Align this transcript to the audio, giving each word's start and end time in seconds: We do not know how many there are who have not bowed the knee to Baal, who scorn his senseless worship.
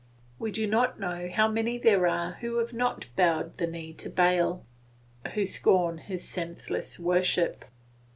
We 0.39 0.49
do 0.49 0.65
not 0.65 0.99
know 0.99 1.29
how 1.31 1.47
many 1.47 1.77
there 1.77 2.07
are 2.07 2.31
who 2.41 2.57
have 2.57 2.73
not 2.73 3.05
bowed 3.15 3.59
the 3.59 3.67
knee 3.67 3.93
to 3.99 4.09
Baal, 4.09 4.65
who 5.35 5.45
scorn 5.45 5.99
his 5.99 6.27
senseless 6.27 6.97
worship. 6.97 7.65